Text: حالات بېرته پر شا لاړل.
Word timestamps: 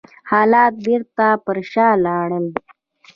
حالات 0.31 0.73
بېرته 0.85 1.25
پر 1.43 1.57
شا 1.71 1.87
لاړل. 2.05 2.45